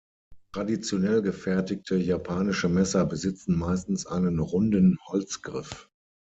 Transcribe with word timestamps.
Traditionell 0.53 1.21
gefertigte 1.21 1.95
japanische 1.95 2.67
Messer 2.67 3.05
besitzen 3.05 3.55
meistens 3.55 4.07
einen 4.07 4.39
runden 4.39 4.97
Holzgriff. 5.07 5.91